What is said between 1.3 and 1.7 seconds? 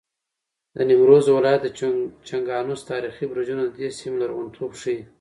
ولایت د